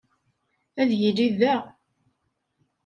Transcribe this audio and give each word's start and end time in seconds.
Ad 0.81 0.89
yili 0.99 1.27
da. 1.39 1.55